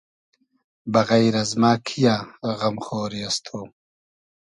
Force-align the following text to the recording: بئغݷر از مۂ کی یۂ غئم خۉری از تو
بئغݷر 0.91 1.35
از 1.43 1.51
مۂ 1.61 1.71
کی 1.85 1.99
یۂ 2.03 2.15
غئم 2.59 2.75
خۉری 2.85 3.21
از 3.27 3.37
تو 3.45 3.59